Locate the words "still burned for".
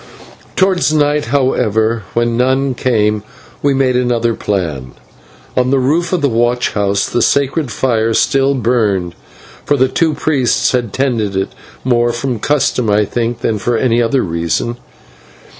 8.15-9.77